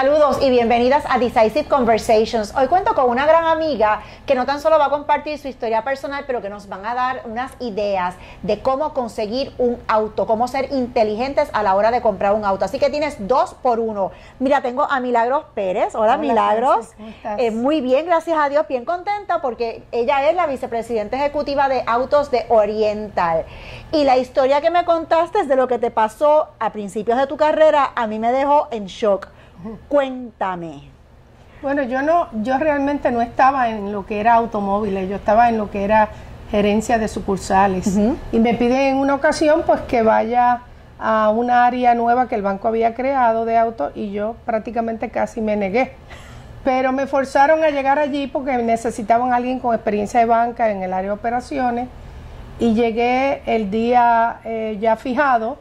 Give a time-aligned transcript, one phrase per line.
[0.00, 2.54] Saludos y bienvenidas a Decisive Conversations.
[2.56, 5.82] Hoy cuento con una gran amiga que no tan solo va a compartir su historia
[5.82, 8.14] personal, pero que nos van a dar unas ideas
[8.44, 12.64] de cómo conseguir un auto, cómo ser inteligentes a la hora de comprar un auto.
[12.64, 14.12] Así que tienes dos por uno.
[14.38, 15.96] Mira, tengo a Milagros Pérez.
[15.96, 16.90] Hola, Milagros.
[17.36, 21.82] Eh, muy bien, gracias a Dios, bien contenta porque ella es la vicepresidenta ejecutiva de
[21.88, 23.46] Autos de Oriental.
[23.90, 27.36] Y la historia que me contaste de lo que te pasó a principios de tu
[27.36, 29.26] carrera, a mí me dejó en shock.
[29.88, 30.82] Cuéntame.
[31.60, 35.58] Bueno, yo no, yo realmente no estaba en lo que era automóviles, yo estaba en
[35.58, 36.08] lo que era
[36.50, 37.98] gerencia de sucursales.
[38.32, 40.60] Y me piden en una ocasión pues que vaya
[40.98, 45.40] a una área nueva que el banco había creado de autos y yo prácticamente casi
[45.40, 45.92] me negué.
[46.64, 50.82] Pero me forzaron a llegar allí porque necesitaban a alguien con experiencia de banca en
[50.82, 51.88] el área de operaciones
[52.58, 55.58] y llegué el día eh, ya fijado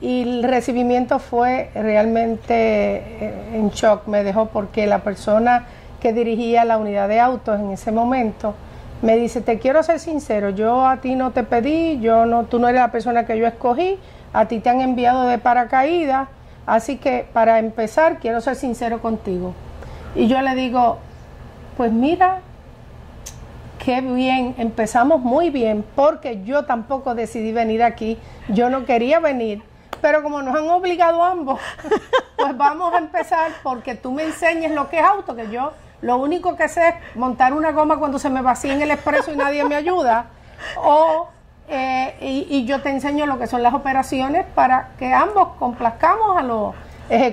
[0.00, 5.66] y el recibimiento fue realmente eh, en shock, me dejó porque la persona
[6.00, 8.54] que dirigía la unidad de autos en ese momento
[9.02, 12.58] me dice, te quiero ser sincero, yo a ti no te pedí, yo no, tú
[12.58, 13.98] no eres la persona que yo escogí,
[14.32, 16.28] a ti te han enviado de paracaídas,
[16.66, 19.52] así que para empezar quiero ser sincero contigo.
[20.14, 20.98] Y yo le digo,
[21.76, 22.38] pues mira,
[23.84, 29.62] qué bien, empezamos muy bien, porque yo tampoco decidí venir aquí, yo no quería venir
[30.04, 31.58] pero como nos han obligado ambos,
[32.36, 36.18] pues vamos a empezar porque tú me enseñes lo que es auto, que yo lo
[36.18, 39.36] único que sé es montar una goma cuando se me vacía en el expreso y
[39.36, 40.26] nadie me ayuda,
[40.76, 41.28] o
[41.68, 46.36] eh, y, y, yo te enseño lo que son las operaciones para que ambos complazcamos
[46.36, 46.74] a los
[47.08, 47.32] ejecutivos